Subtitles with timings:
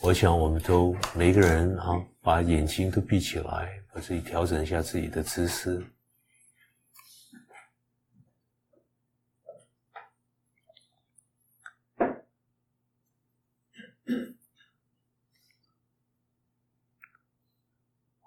[0.00, 5.84] 我想我们都每个人哈，把眼睛都闭起来，把自己调整一下自己的姿势。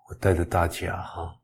[0.07, 1.39] 我带着大家哈，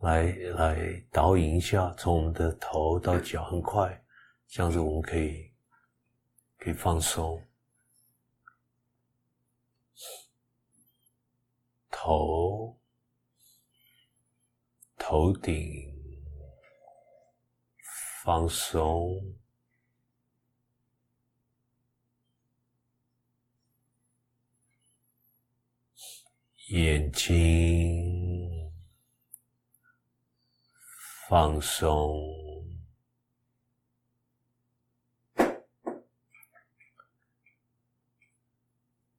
[0.00, 4.04] 来来导引一下，从我们的头到脚，很快，
[4.48, 5.52] 这样子我们可以
[6.58, 7.40] 可以放松。
[12.06, 12.78] 头、
[14.96, 15.92] 头顶
[18.22, 19.34] 放松，
[26.68, 28.70] 眼睛
[31.28, 32.06] 放松，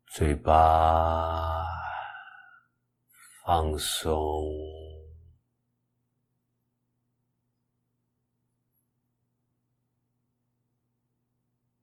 [0.05, 1.46] 嘴巴。
[3.47, 4.11] 放松，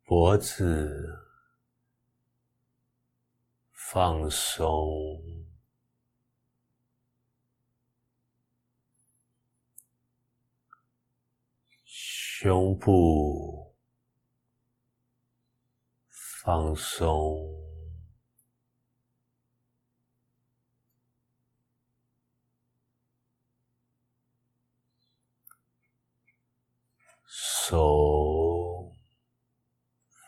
[0.04, 1.22] 脖子
[3.72, 5.22] 放松，
[11.86, 13.74] 胸部
[16.10, 17.63] 放松。
[27.66, 28.92] 手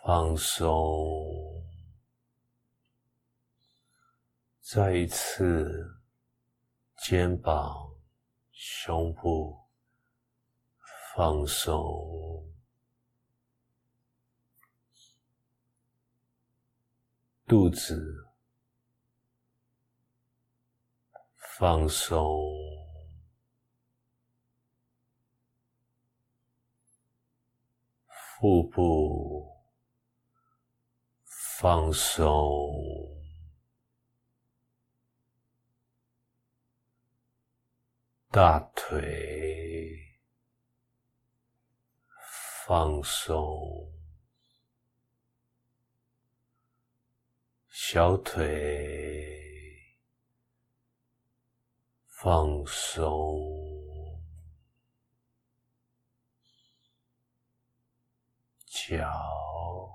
[0.03, 1.63] 放松，
[4.63, 6.01] 再一次
[7.03, 7.95] 肩膀、
[8.53, 9.55] 胸部
[11.15, 12.51] 放松，
[17.47, 18.27] 肚子
[21.59, 22.66] 放松。
[28.39, 29.51] 腹部
[31.25, 32.31] 放松，
[38.31, 39.99] 大腿
[42.67, 43.91] 放松，
[47.71, 49.83] 小腿
[52.07, 53.66] 放松。
[58.89, 59.91] 脚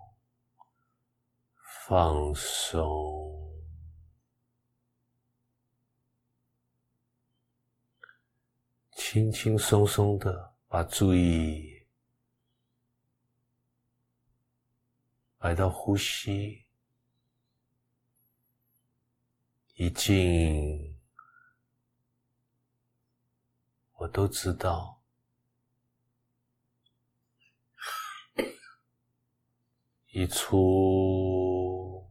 [1.87, 3.49] 放松，
[8.91, 11.87] 轻轻松松的把注意
[15.37, 16.65] 来到呼吸，
[19.75, 20.99] 一进
[23.93, 25.00] 我都知道。
[30.13, 32.05] 一出，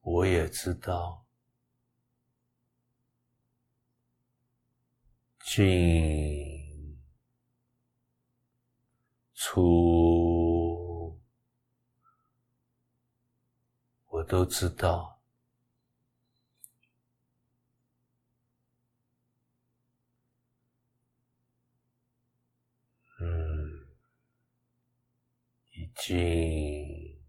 [0.00, 1.24] 我也知道；
[5.44, 6.98] 进
[9.32, 11.20] 出，
[14.08, 15.17] 我都知道。
[26.08, 27.20] 进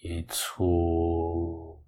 [0.00, 1.84] 一出，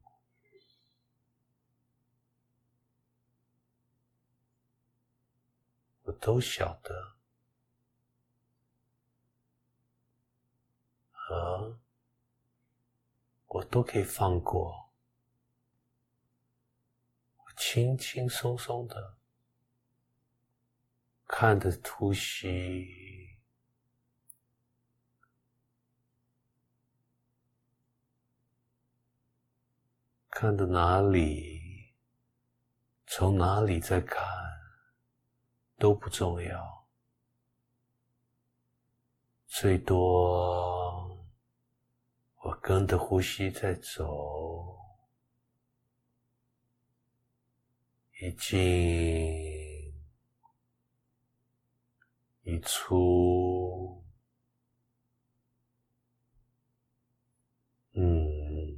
[6.02, 7.16] 我都晓得，
[11.10, 11.80] 和
[13.46, 14.90] 我都可以放过，
[17.38, 19.19] 我轻轻松松的。
[21.32, 23.38] 看着呼吸，
[30.28, 31.94] 看着哪里，
[33.06, 34.26] 从哪里在看
[35.78, 36.86] 都不重要，
[39.46, 41.16] 最多
[42.42, 44.76] 我跟着呼吸在走，
[48.20, 49.49] 已经。
[52.50, 54.02] 一出，
[57.92, 58.76] 嗯，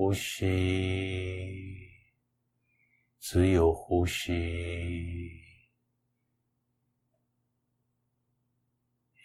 [0.00, 1.90] 呼吸，
[3.18, 5.42] 只有呼吸。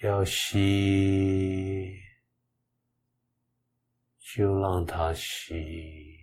[0.01, 1.97] 要吸，
[4.19, 6.19] 就让它吸；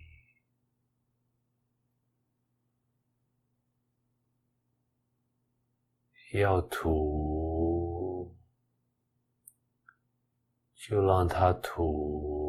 [6.33, 8.37] 要吐，
[10.75, 12.42] 就让它吐。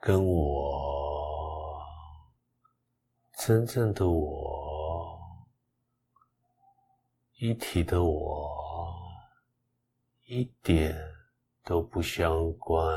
[0.00, 1.78] 跟我，
[3.38, 4.58] 真正的我。
[7.38, 8.50] 一体的我，
[10.26, 10.96] 一点
[11.64, 12.88] 都不相关。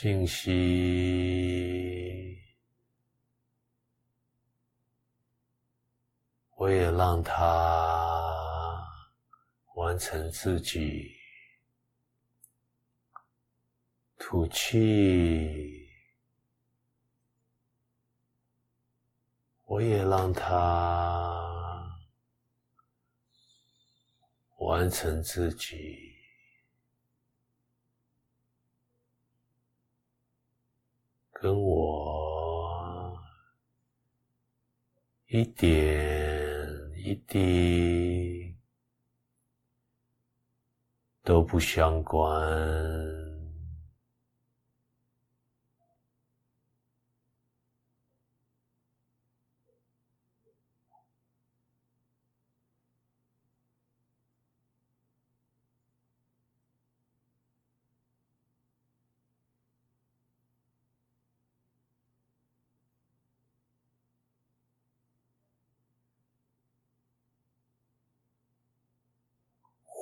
[0.00, 0.52] 静息，
[6.54, 8.84] 我也让他。
[9.74, 11.16] 完成自己，
[14.16, 15.88] 吐气，
[19.64, 21.98] 我也让他
[24.58, 26.17] 完成自己，
[31.40, 33.18] 跟我
[35.26, 35.68] 一点
[36.96, 38.18] 一滴。
[41.28, 43.37] 都不相关。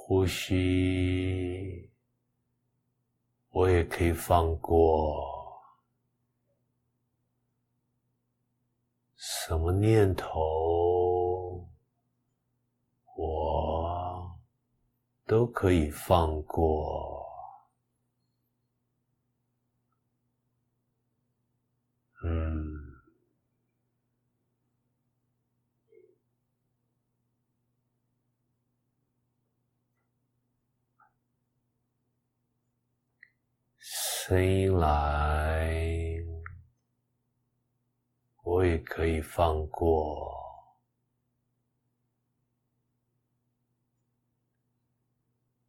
[0.08, 1.90] 呼吸，
[3.50, 5.60] 我也可以放过。
[9.16, 11.68] 什么念头，
[13.16, 14.38] 我
[15.26, 17.25] 都可以放过。
[34.28, 36.20] 声音来，
[38.42, 40.36] 我也可以放过；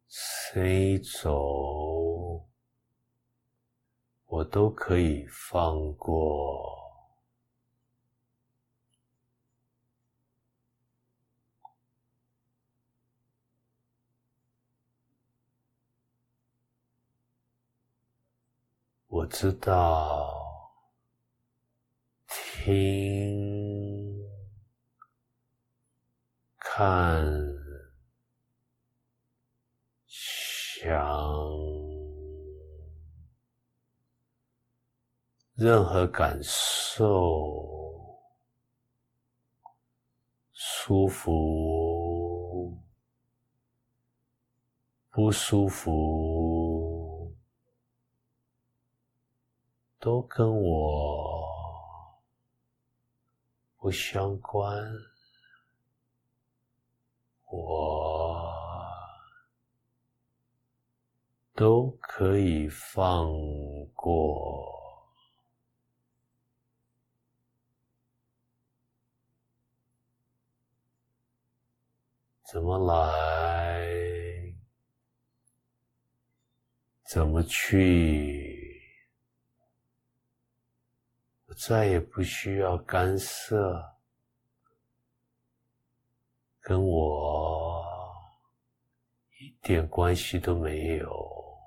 [0.08, 2.48] 声音走，
[4.26, 6.76] 我都可以放过。
[19.10, 20.34] 我知道，
[22.26, 24.26] 听、
[26.58, 27.22] 看、
[30.06, 30.90] 想，
[35.54, 38.18] 任何感受，
[40.52, 42.76] 舒服、
[45.10, 46.37] 不舒服。
[50.00, 51.44] 都跟我
[53.78, 54.72] 不相关，
[57.46, 58.54] 我
[61.52, 63.28] 都可以放
[63.94, 64.72] 过。
[72.44, 73.84] 怎么来，
[77.04, 78.57] 怎么去？
[81.58, 83.84] 再也不需要干涉，
[86.60, 87.84] 跟我
[89.40, 91.58] 一点关系都没有。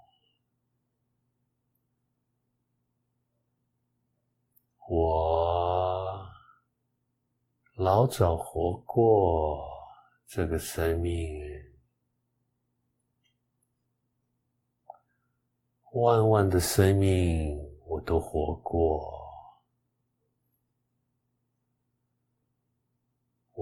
[4.88, 6.26] 我
[7.76, 9.68] 老早活过
[10.26, 11.38] 这个生命，
[15.92, 19.21] 万万的生命我都活过。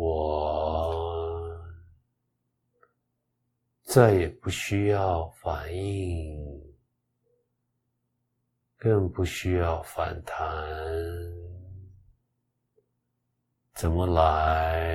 [0.02, 1.62] 我
[3.84, 6.40] 再也不需要反应
[8.78, 10.40] 更不需要反弹，
[13.74, 14.90] 怎么来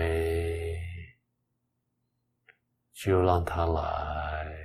[2.94, 4.56] 就让它来，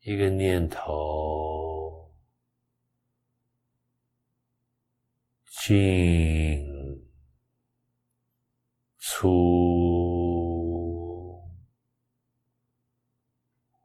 [0.00, 2.12] 一个念头
[5.46, 6.45] 进
[9.18, 9.32] 出。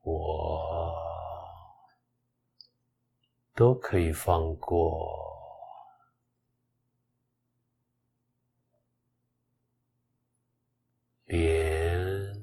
[0.02, 0.94] 我
[3.56, 5.10] 都可以放过，
[11.24, 12.36] 连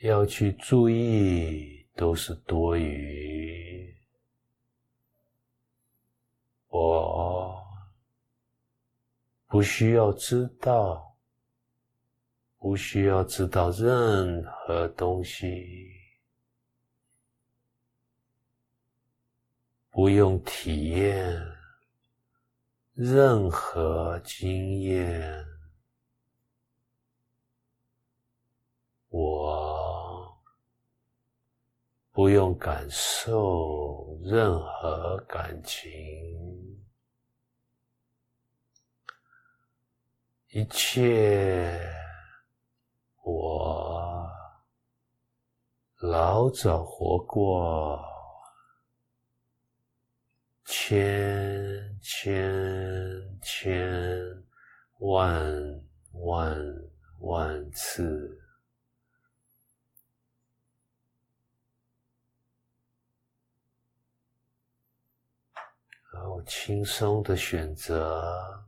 [0.00, 3.96] 要去注意都是多余。
[6.66, 7.64] 我
[9.46, 11.11] 不需要知道，
[12.62, 15.90] 不需要知道任何东西。
[19.90, 21.44] 不用体验
[22.94, 25.44] 任何经验，
[29.08, 30.40] 我
[32.12, 35.82] 不用感受任何感情，
[40.50, 41.76] 一切
[43.22, 44.30] 我
[45.96, 48.08] 老早活过。
[50.64, 54.18] 千千千
[55.00, 56.56] 万万
[57.20, 58.40] 万次，
[66.12, 68.64] 然后轻松的选择，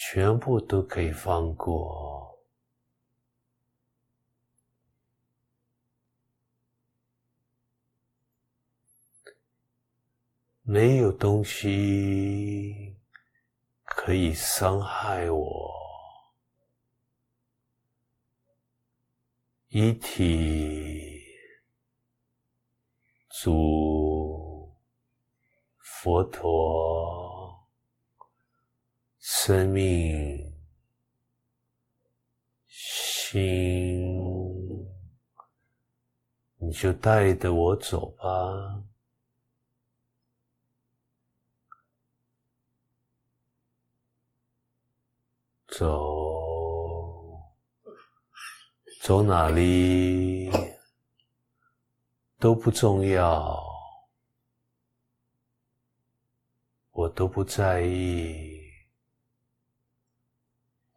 [0.00, 2.38] 全部都可以放过。
[10.62, 12.96] 没有东西
[13.82, 15.74] 可以伤害我。
[19.66, 21.20] 一体
[23.30, 24.72] 主
[25.78, 27.27] 佛陀
[29.30, 30.54] 生命
[32.66, 34.00] 心，
[36.56, 38.24] 你就带着我走吧。
[45.68, 47.38] 走，
[49.02, 50.50] 走哪里
[52.38, 53.62] 都不重要，
[56.92, 58.57] 我都不在意，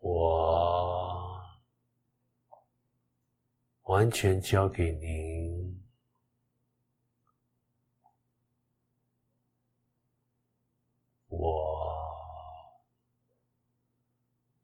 [0.01, 1.41] 我
[3.83, 5.81] 完全交给您，
[11.29, 11.79] 我。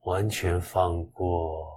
[0.01, 1.70] 完全放过，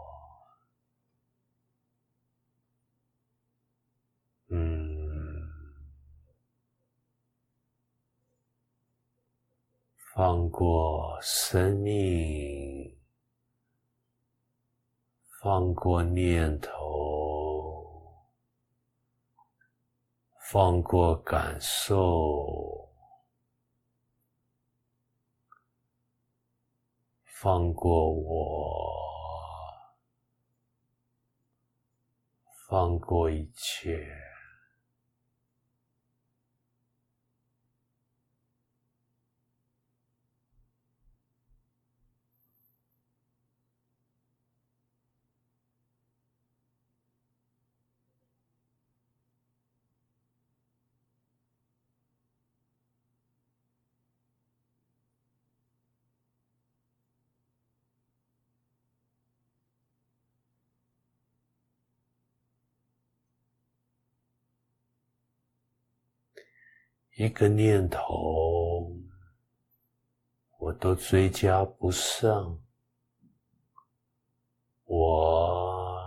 [4.46, 5.50] 嗯，
[10.14, 12.96] 放过生命，
[15.42, 18.14] 放过念头，
[20.50, 22.86] 放过感受。
[27.24, 28.92] 放过我，
[32.68, 34.06] 放过一切，
[67.20, 68.96] 一个念头，
[70.56, 72.58] 我都追加不上。
[74.86, 76.02] 我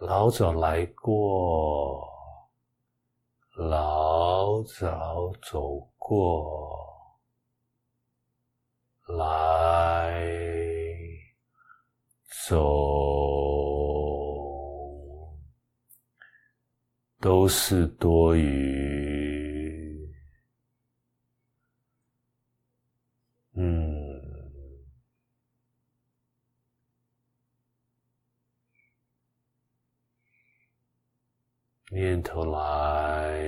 [0.00, 2.02] 老早来过，
[3.56, 6.80] 老早走过，
[9.06, 10.26] 来
[12.48, 12.56] 走
[17.20, 19.23] 都是多余。
[32.14, 33.42] 念头来，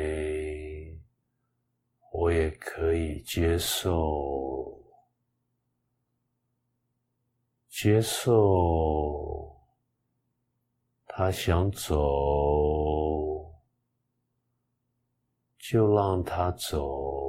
[2.10, 4.82] 我也可以接受，
[7.68, 9.56] 接受
[11.06, 13.54] 他想走，
[15.56, 17.25] 就让他走。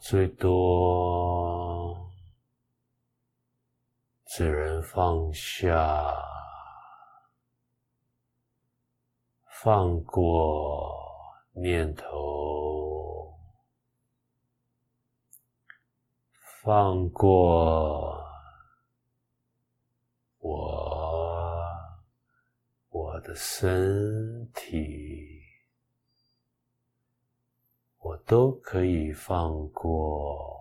[0.00, 1.96] 最多
[4.26, 6.14] 只能放下，
[9.62, 10.94] 放过
[11.52, 13.34] 念头，
[16.62, 18.22] 放过
[20.38, 21.02] 我，
[22.90, 25.35] 我的身体。
[28.24, 30.60] 都可以放过，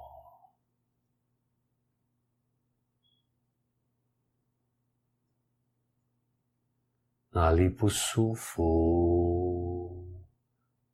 [7.29, 10.07] 哪里不舒服，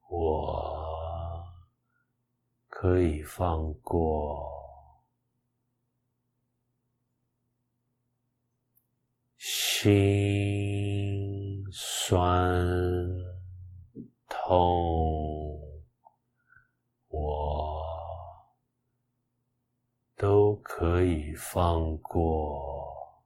[0.08, 1.46] 我
[2.68, 4.50] 可以放过，
[9.38, 10.04] 心
[11.72, 12.66] 酸
[14.28, 15.60] 痛。
[17.14, 17.86] 我
[20.16, 23.24] 都可以放过，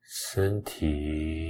[0.00, 1.43] 身体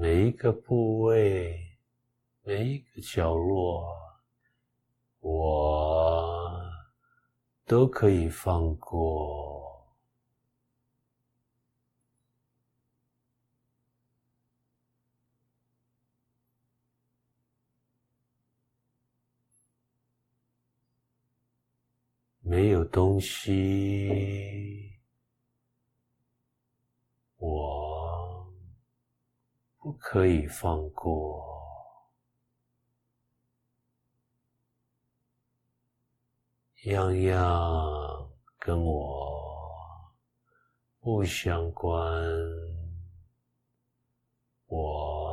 [0.00, 1.76] 每一个部位、
[2.44, 3.92] 每一个角落，
[5.18, 6.70] 我
[7.66, 9.84] 都可以放过。
[22.42, 24.92] 没有东西。
[27.38, 28.48] 我
[29.88, 31.42] 不可以放过，
[36.84, 40.12] 样样跟我
[41.00, 41.98] 不相关，
[44.66, 45.32] 我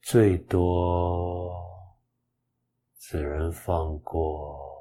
[0.00, 1.54] 最多
[2.98, 4.71] 只能放过。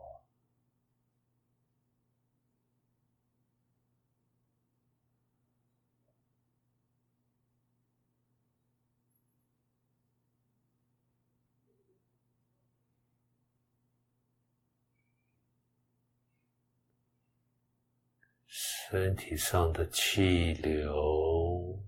[18.91, 21.79] 身体上的气流，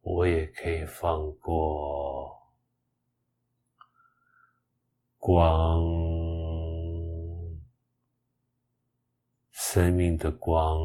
[0.00, 2.30] 我也可以放过；
[5.18, 5.82] 光，
[9.50, 10.78] 生命的光，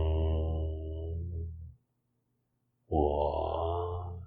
[2.87, 4.19] 我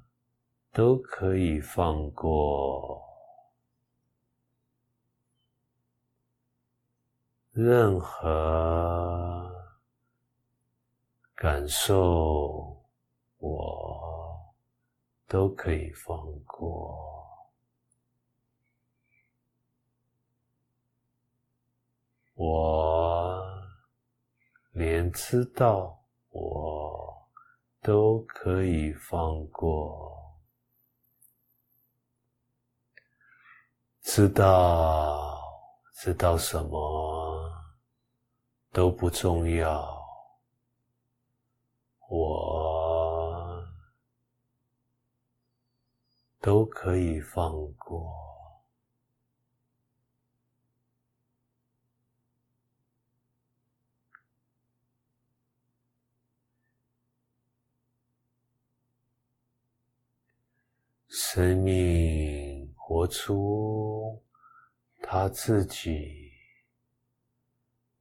[0.70, 3.02] 都可以放过。
[7.50, 9.43] 任何。
[11.44, 12.82] 感受，
[13.36, 14.42] 我
[15.28, 16.98] 都可以放过。
[22.32, 23.44] 我
[24.72, 27.28] 连知道，我
[27.82, 30.16] 都可以放过。
[34.00, 35.38] 知道，
[35.92, 37.52] 知道什么
[38.72, 40.03] 都不重要。
[42.08, 43.66] 我
[46.40, 48.12] 都可以放过。
[61.08, 64.22] 生命活出
[65.00, 66.32] 他自己，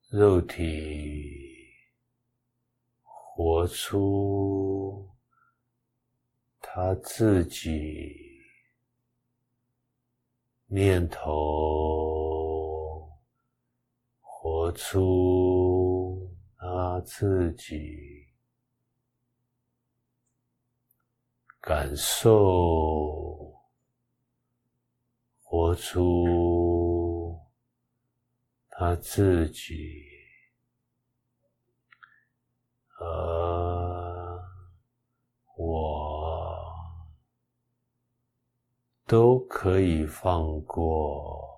[0.09, 1.52] 肉体。
[3.35, 5.09] 活出
[6.59, 8.13] 他自己，
[10.67, 13.09] 念头
[14.21, 18.27] 活出他自己，
[21.59, 23.51] 感受
[25.41, 27.35] 活出
[28.69, 30.12] 他自己。
[33.03, 34.39] 啊，
[35.57, 36.73] 我
[39.05, 41.51] 都可以放过。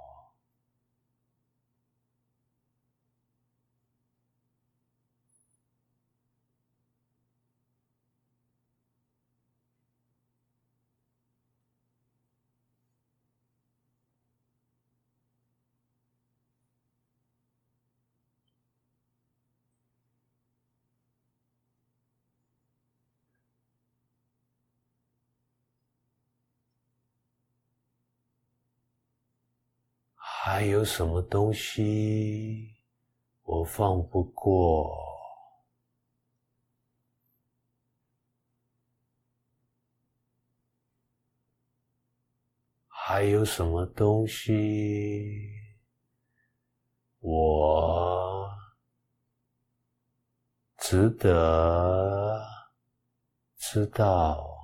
[30.47, 32.75] 还有什么东西
[33.43, 34.95] 我放不过？
[42.87, 45.51] 还有什么东西
[47.19, 48.49] 我
[50.77, 52.43] 值得
[53.57, 54.54] 知道？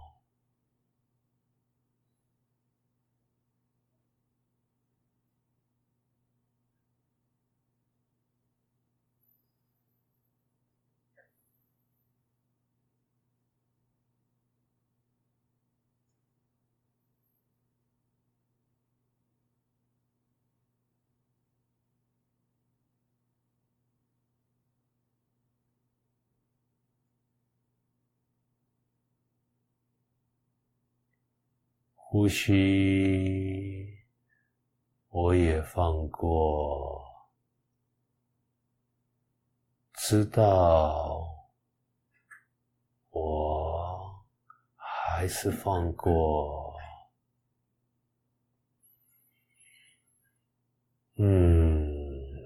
[32.13, 33.87] 呼吸，
[35.11, 37.01] 我也放过，
[39.93, 41.25] 知道，
[43.11, 44.25] 我
[44.75, 46.75] 还是放过，
[51.15, 52.45] 嗯，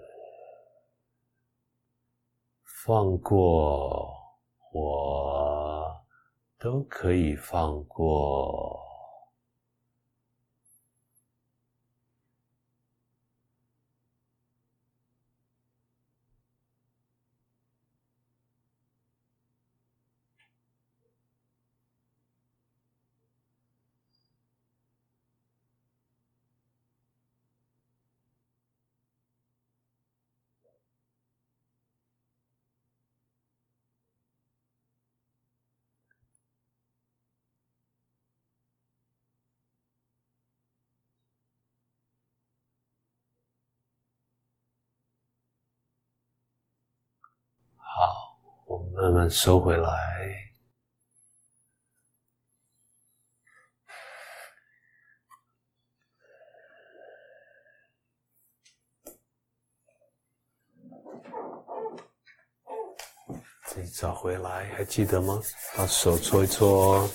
[2.86, 4.14] 放过，
[4.72, 6.06] 我
[6.60, 8.75] 都可以放过。
[49.26, 49.90] 慢收回来，
[63.66, 65.42] 自己找回来，还记得吗？
[65.76, 67.10] 把手搓一搓，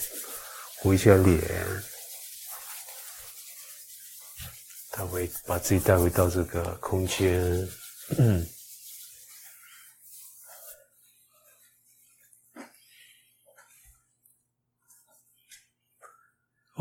[0.83, 1.40] 扶一下脸，
[4.90, 7.40] 带回把自己带回到这个空间。
[8.18, 8.44] 嗯。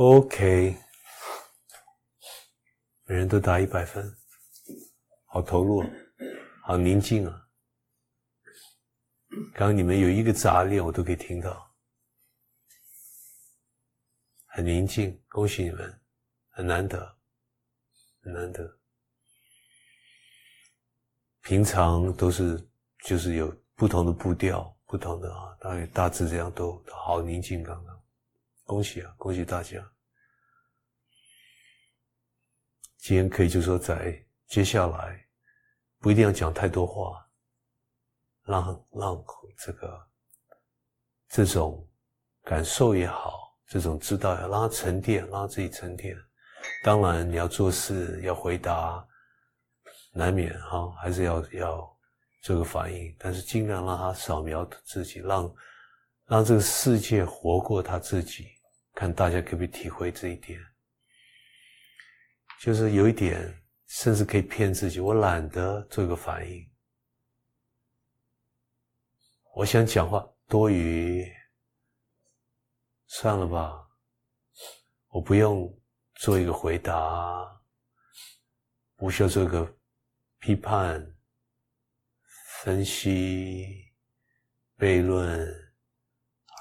[0.01, 0.77] OK，
[3.03, 4.09] 每人都打一百分，
[5.25, 5.83] 好投入，
[6.63, 7.49] 好宁静啊！
[9.53, 11.69] 刚刚你们有一个杂念，我都可以听到，
[14.45, 16.01] 很宁静，恭喜你们，
[16.47, 17.17] 很难得，
[18.21, 18.79] 很难得。
[21.41, 22.57] 平常都是
[23.03, 27.98] 就是有不同的步调，不同的啊，大概大致这样都好宁静，刚刚。
[28.69, 29.11] 恭喜啊！
[29.17, 29.83] 恭喜大家！
[32.97, 35.25] 今天可以就说在接下来，
[35.97, 37.27] 不一定要讲太多话，
[38.43, 39.25] 让让
[39.57, 40.07] 这个
[41.29, 41.83] 这种
[42.43, 46.15] 感受也好，这种知道要让它沉淀，让它自己沉淀。
[46.83, 49.03] 当然你要做事要回答，
[50.11, 51.97] 难免哈，还是要要
[52.43, 55.55] 这个反应，但是尽量让他扫描自己，让
[56.27, 58.47] 让这个世界活过他自己。
[58.99, 60.59] 看大家可不可以体会这一点，
[62.59, 66.69] 就是有一点，甚至可以骗自己，我懒得做一个反应，
[69.55, 71.25] 我想讲话多余，
[73.07, 73.87] 算了吧，
[75.07, 75.73] 我不用
[76.15, 76.93] 做一个回答，
[78.97, 79.77] 不需要做一个
[80.39, 81.15] 批判、
[82.63, 83.93] 分析、
[84.77, 85.49] 悖论，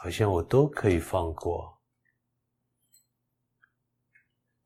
[0.00, 1.76] 好像我都可以放过。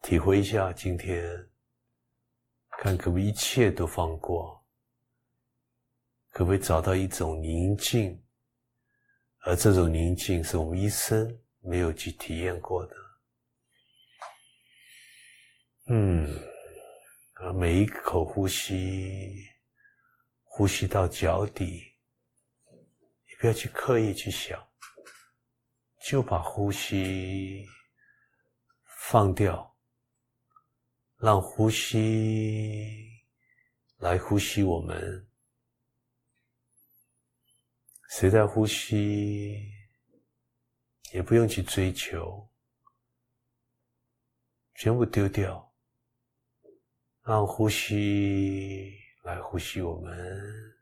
[0.02, 1.24] 体会一下今天，
[2.78, 4.60] 看可不可以一切都放过，
[6.30, 8.20] 可不可以找到一种宁静，
[9.42, 12.96] 而这种宁静是我们一生没有去体验过的。
[15.86, 16.28] 嗯，
[17.34, 19.46] 啊，每一口呼吸，
[20.42, 21.94] 呼吸到脚底，
[22.68, 24.60] 你不要去刻意去想，
[26.00, 27.64] 就把呼吸
[29.08, 29.71] 放掉。
[31.22, 33.22] 让呼吸
[33.98, 35.24] 来呼吸我们，
[38.10, 39.70] 谁在呼吸，
[41.12, 42.50] 也不用去追求，
[44.74, 45.72] 全部丢掉，
[47.22, 50.76] 让呼吸来呼吸我们，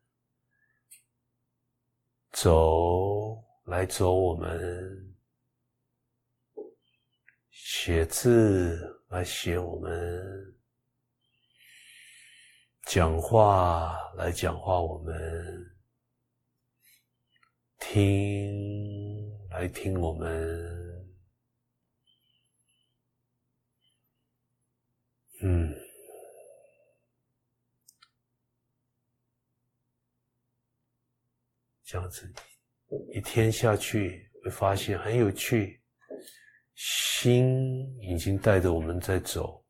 [2.32, 5.14] 走来走我们，
[7.50, 8.96] 写字。
[9.10, 10.56] 来写我们
[12.84, 15.76] 讲话，来讲话我们
[17.80, 21.12] 听，来听我们，
[25.42, 25.74] 嗯，
[31.82, 32.32] 这样子
[33.12, 35.79] 一天下去，会发现很有趣。
[36.82, 39.62] 心已经带着我们在走，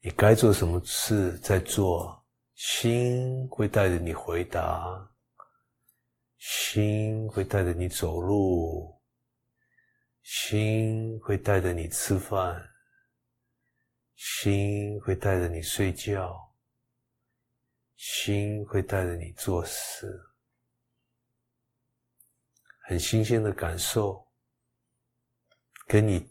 [0.00, 2.22] 你该做什么事在做，
[2.54, 5.10] 心会带着你回答，
[6.36, 9.00] 心会带着你走路，
[10.20, 12.62] 心会带着你吃饭，
[14.14, 16.54] 心会带着你睡觉，
[17.96, 20.22] 心会带着你做事，
[22.82, 24.27] 很新鲜的感受。
[25.88, 26.30] 跟你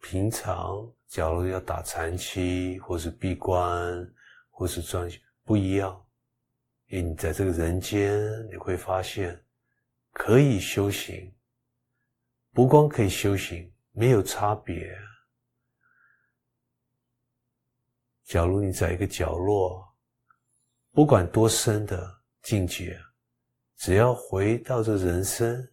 [0.00, 4.10] 平常假如要打禅期，或是闭关，
[4.48, 6.02] 或是专修不一样，
[6.86, 8.18] 因为你在这个人间，
[8.50, 9.38] 你会发现
[10.14, 11.30] 可以修行，
[12.52, 14.98] 不光可以修行，没有差别。
[18.24, 19.86] 假如你在一个角落，
[20.90, 22.98] 不管多深的境界，
[23.76, 25.70] 只要回到这人生，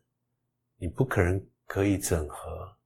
[0.75, 2.76] 你不可能可以整合。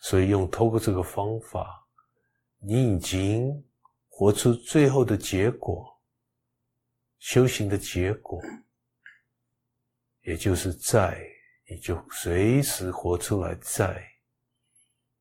[0.00, 1.86] 所以，用透过这个方法，
[2.58, 3.64] 你已经
[4.08, 6.00] 活出最后的结果，
[7.18, 8.40] 修行的结果，
[10.22, 11.20] 也就是在，
[11.68, 14.02] 你就随时活出来在，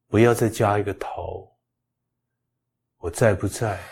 [0.07, 1.51] 不要再加一个头。
[2.97, 3.83] 我在不在？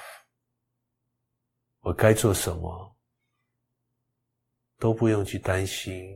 [1.82, 2.95] 我该做什么？
[4.78, 6.15] 都不用去担心，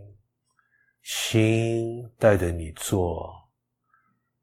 [1.01, 3.48] 心带着你做。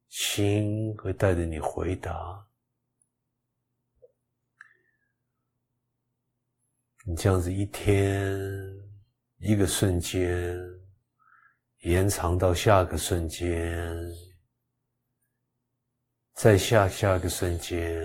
[0.09, 2.47] 心会带着你回答，
[7.05, 8.39] 你这样子一天
[9.39, 10.59] 一个瞬间
[11.81, 13.95] 延长到下个瞬间，
[16.33, 18.03] 再下下个瞬间，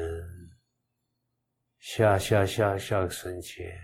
[1.80, 3.80] 下下下下个瞬间，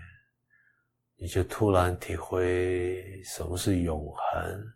[1.16, 4.74] 你就突然体会什么是永恒，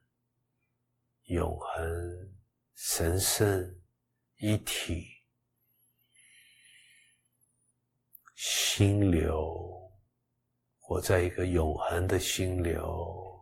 [1.25, 2.32] 永恒。
[2.85, 3.81] 神圣
[4.39, 5.07] 一体，
[8.35, 9.89] 心流，
[10.81, 13.41] 活在一个永恒的心流，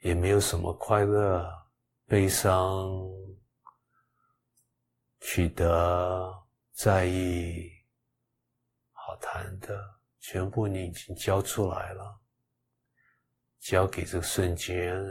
[0.00, 1.50] 也没有什么快乐、
[2.04, 3.02] 悲伤、
[5.20, 7.72] 取得、在意、
[8.92, 12.20] 好谈的，全部你已经交出来了，
[13.58, 15.02] 交给这个瞬间。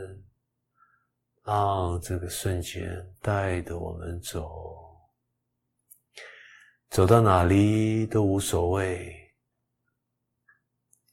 [1.44, 4.98] 让这个瞬间带着我们走，
[6.90, 9.20] 走到哪里都无所谓。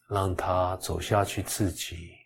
[0.08, 2.16] 让他走下去，自己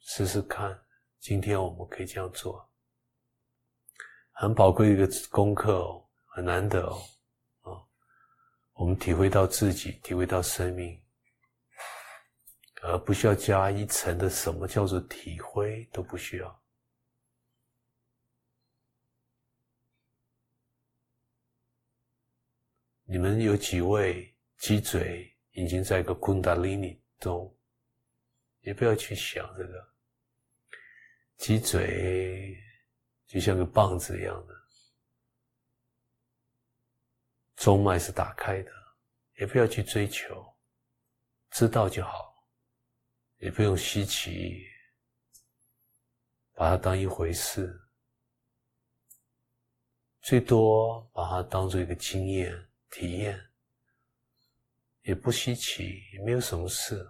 [0.00, 0.78] 试试看。
[1.20, 2.70] 今天我们可以这样做，
[4.32, 7.02] 很宝贵一个功课哦，很难得哦，
[7.62, 7.80] 啊，
[8.74, 11.02] 我们体会到自己，体会到生命。
[12.86, 16.62] 而不需要加一层的什么叫做体会都不需要。
[23.04, 27.50] 你们有几位鸡嘴已经在一个昆达里尼中？
[28.60, 29.94] 也不要去想这个
[31.36, 32.58] 鸡嘴
[33.26, 34.54] 就像个棒子一样的，
[37.56, 38.70] 中脉是打开的，
[39.38, 40.54] 也不要去追求，
[41.50, 42.33] 知道就好，
[43.44, 44.64] 也不用稀奇，
[46.54, 47.78] 把它当一回事，
[50.22, 52.50] 最多把它当做一个经验
[52.90, 53.38] 体验，
[55.02, 57.06] 也不稀奇，也没有什么事。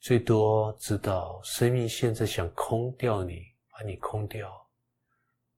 [0.00, 4.66] 最多知道，生命现在想空掉你，把你空掉，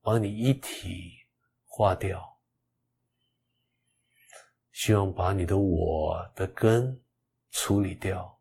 [0.01, 1.12] 把你一体
[1.65, 2.41] 化掉，
[4.73, 7.01] 希望把你的我的根
[7.59, 8.38] 处理掉，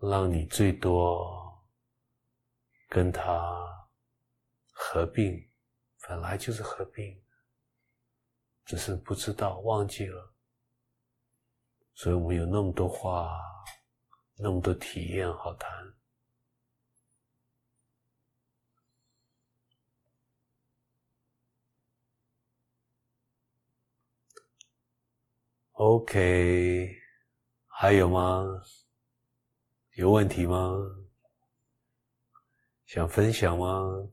[0.00, 1.60] 让你最多
[2.88, 3.88] 跟他
[4.70, 5.46] 合并，
[6.06, 7.20] 本来就是合并，
[8.64, 10.32] 只是不知道忘记了。
[11.92, 13.36] 所以我们有那么多话，
[14.36, 15.70] 那么多体验好谈。
[25.82, 26.94] OK，
[27.66, 28.44] 还有吗？
[29.94, 30.76] 有问题吗？
[32.84, 34.06] 想分享吗？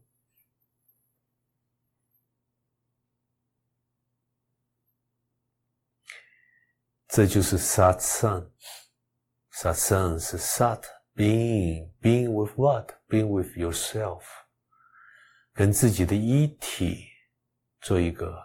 [7.10, 10.82] 这就是 sat san，sat san 是 sat
[11.14, 14.24] being being with what being with yourself，
[15.52, 17.10] 跟自己的一体
[17.82, 18.38] 做一个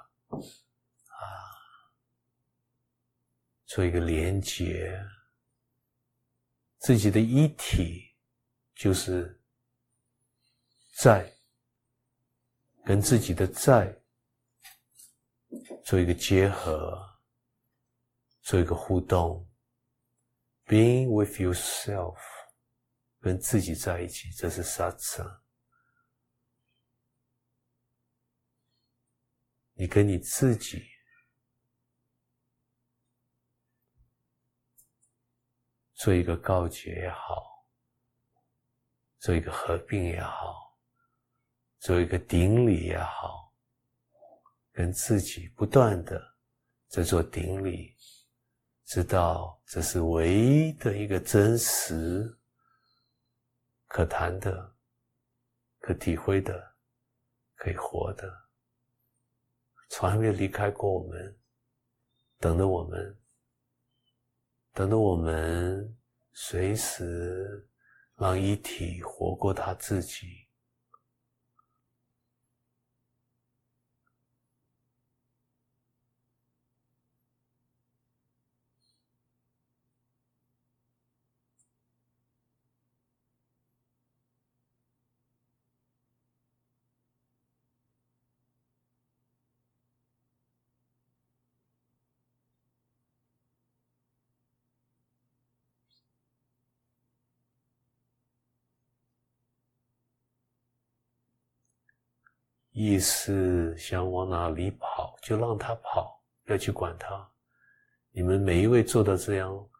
[1.06, 1.28] 啊，
[3.74, 5.00] 做一个连接。
[6.78, 8.14] 自己的一体
[8.74, 9.40] 就是
[10.96, 11.32] 在
[12.84, 13.96] 跟自己的在
[15.84, 17.08] 做一个结合。
[18.44, 19.48] 做一个互动
[20.66, 22.18] ，being with yourself，
[23.20, 25.44] 跟自己在一起，这是萨萨。
[29.74, 30.84] 你跟你自己
[36.02, 37.64] 做一个告解也好，
[39.20, 40.76] 做一个合并也好，
[41.78, 43.54] 做一个顶礼也好，
[44.72, 46.20] 跟自己不断的
[46.88, 47.96] 在做顶礼。
[48.84, 52.36] 知道这是唯一的一个真实、
[53.86, 54.74] 可谈的、
[55.78, 56.74] 可体会的、
[57.54, 58.28] 可以活的，
[59.88, 61.38] 从来没有离开过我们，
[62.40, 63.21] 等着我们，
[64.74, 65.94] 等等我们，
[66.32, 67.68] 随时
[68.16, 70.41] 让一体活过他自己。
[102.72, 107.30] 意识想往哪里跑，就让他跑，不要去管他。
[108.10, 109.70] 你们每一位做到这样，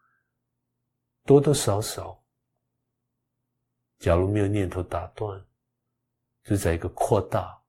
[1.25, 2.23] 多多少少，
[3.99, 5.43] 假如没有念头打断，
[6.45, 7.63] 就在一个扩大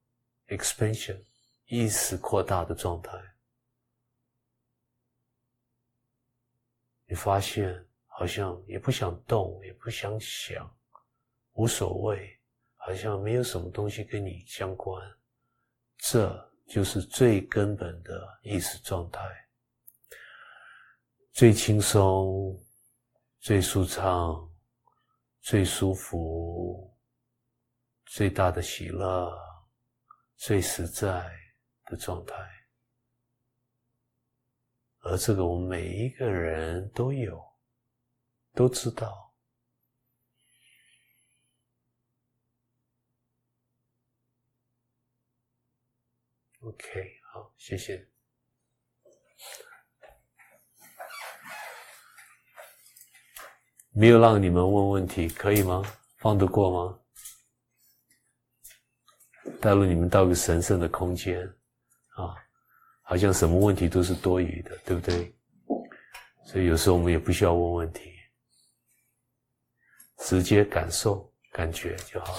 [0.48, 1.22] （expansion）
[1.66, 3.18] 意识扩大的状态，
[7.06, 10.70] 你发现好像也不想动，也不想想，
[11.52, 12.33] 无所谓。
[12.86, 15.02] 好像没有什么东西跟你相关，
[15.96, 19.22] 这就是最根本的意识状态，
[21.32, 22.62] 最轻松、
[23.40, 24.46] 最舒畅、
[25.40, 26.94] 最舒服、
[28.04, 29.34] 最大的喜乐、
[30.36, 31.32] 最实在
[31.86, 32.34] 的状态，
[35.00, 37.42] 而这个我们每一个人都有，
[38.52, 39.23] 都知道。
[46.64, 48.08] OK，好，谢谢。
[53.90, 55.82] 没有让你们问问题，可以吗？
[56.16, 56.98] 放得过吗？
[59.60, 61.46] 带入你们到个神圣的空间
[62.14, 62.34] 啊，
[63.02, 65.36] 好像什么问题都是多余的，对不对？
[66.46, 68.10] 所以有时候我们也不需要问问题，
[70.16, 72.38] 直接感受、感觉就好。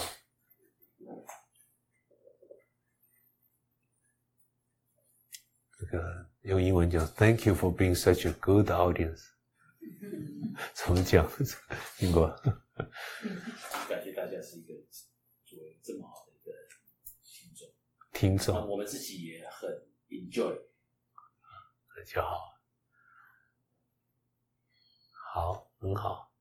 [5.77, 9.21] 这个用英文讲，Thank you for being such a good audience。
[10.73, 11.29] 怎么讲？
[11.99, 12.27] 英国？
[13.87, 14.41] 感谢大家。
[14.41, 14.73] 是一个
[15.43, 16.51] 作为这么好的一个
[17.23, 17.67] 听众，
[18.13, 19.69] 听众我们自己也很
[20.09, 20.55] enjoy，
[21.95, 22.53] 那就好，
[25.33, 26.31] 好，很好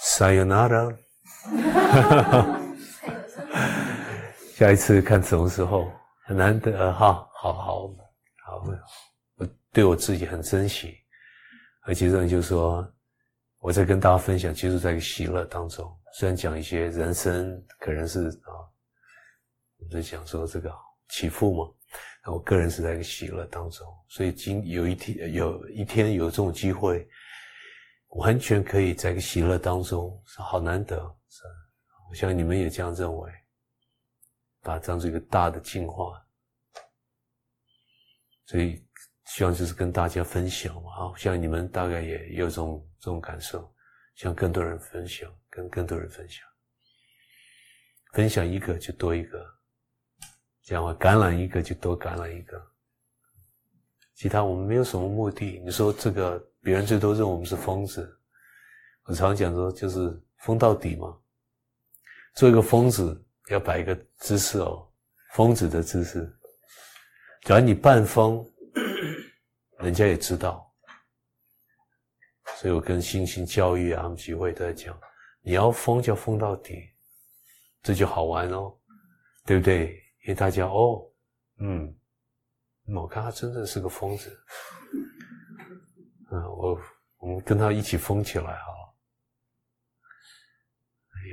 [0.00, 0.98] ，Sayonara，
[4.54, 5.92] 下一次看什么时候，
[6.24, 7.86] 很难得哈，好好
[8.58, 8.82] 啊，
[9.36, 10.96] 我对我自己很珍惜，
[11.82, 12.86] 而且这就是说。
[13.64, 18.50] 我在跟大家分享，其实在一个喜乐当中，虽然讲一些人生可能是啊，
[19.78, 20.68] 我在讲说这个
[21.10, 21.72] 起伏嘛，
[22.26, 27.08] 那我个人是在一个喜乐当中，所以今有一天有一天有这种机会，
[28.16, 30.96] 完全可以在一个喜乐当中，是好难得，
[31.28, 31.42] 是，
[32.10, 33.30] 我相信你们也这样认为，
[34.60, 36.20] 把它当做一个大的进化，
[38.52, 38.86] 所以。
[39.26, 43.72] 希望就是跟大家分享嘛，啊，像你们大概也有这种这种感受，
[44.16, 46.44] 向更多人分享，跟更多人分享，
[48.12, 49.38] 分享一个就多一个，
[50.64, 52.60] 这样感染一个就多感染一个。
[54.16, 55.62] 其他我们没有什么目的。
[55.64, 58.20] 你说这个别人最多认我们是疯子，
[59.04, 61.16] 我常讲说就是疯到底嘛。
[62.34, 64.86] 做一个疯子要摆一个姿势哦，
[65.30, 66.28] 疯子的姿势。
[67.42, 68.44] 假如你半疯。
[69.82, 70.72] 人家也知道，
[72.56, 74.96] 所以我跟新兴教育啊，他们聚会都在讲，
[75.40, 76.88] 你要疯就疯到底，
[77.82, 78.72] 这就好玩哦，
[79.44, 79.88] 对不对？
[80.22, 81.04] 因为大家哦，
[81.58, 81.92] 嗯，
[82.94, 84.30] 我看他真的是个疯子，
[86.30, 86.80] 嗯，我
[87.16, 88.94] 我们跟他一起疯起来哈，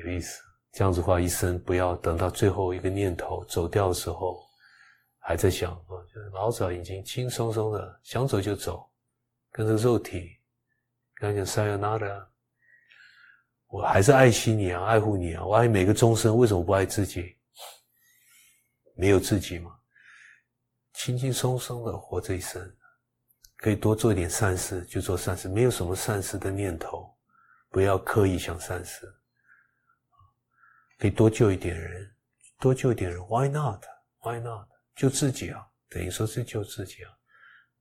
[0.04, 0.42] 有意思。
[0.72, 4.49] 这样子话，一生不要等到最后一个念头走掉的时候。
[5.20, 8.90] 还在想啊，就是老早已经轻松松的想走就走，
[9.52, 10.40] 跟着肉体，
[11.16, 12.26] 刚讲 sayonara，
[13.68, 17.38] 我还是爱惜你啊，爱护你啊，我爱每个众生，为什么不爱自己？
[18.96, 19.78] 没有自己吗？
[20.94, 22.76] 轻轻松松的活这一生，
[23.58, 27.16] 可以多做一点善事就做善事，没有什么善事的念头，
[27.70, 29.06] 不要刻意想善事，
[30.98, 32.16] 可以多救一点人，
[32.60, 34.68] 多救一点人，Why not？Why not？
[35.00, 37.18] 救自己啊，等于说是救自己啊，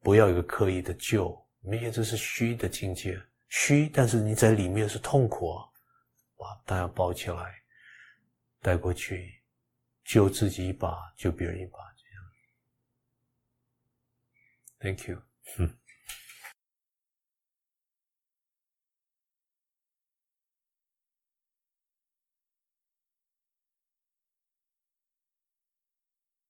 [0.04, 5.68] 不要有个刻意的救，明显这是虚的境界，虚，但是你在里面是痛苦啊，
[6.36, 7.60] 把大家抱起来，
[8.62, 9.42] 带过去，
[10.04, 12.24] 救自己一把，救别人一把，这样。
[14.78, 15.20] Thank you
[15.56, 15.76] 嗯。